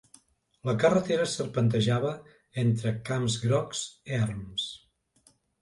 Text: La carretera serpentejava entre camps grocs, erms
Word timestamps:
La 0.69 0.73
carretera 0.83 1.27
serpentejava 1.33 2.15
entre 2.63 2.97
camps 3.11 3.39
grocs, 3.47 3.85
erms 4.21 4.69